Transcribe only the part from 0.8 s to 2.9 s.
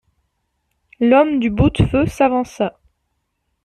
L'homme du boute-feu s'avança.